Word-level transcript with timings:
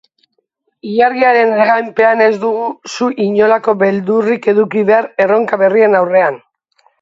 Ilargiaren 0.91 1.51
eraginpean 1.57 2.23
ez 2.27 2.33
duzu 2.45 3.09
inolako 3.27 3.77
beldurrik 3.83 4.49
eduki 4.55 4.85
behar 4.89 5.11
erronka 5.27 5.61
berrien 5.65 6.01
aurrean. 6.01 6.43